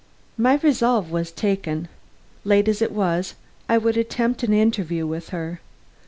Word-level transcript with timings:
My 0.35 0.55
resolve 0.63 1.11
was 1.11 1.31
taken. 1.31 1.87
Late 2.43 2.67
as 2.67 2.81
it 2.81 2.91
was, 2.91 3.35
I 3.69 3.77
would 3.77 3.97
attempt 3.97 4.41
an 4.41 4.51
interview 4.51 5.05
with 5.05 5.29
her. 5.29 5.61